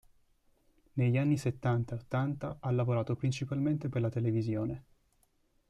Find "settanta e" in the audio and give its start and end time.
1.37-1.99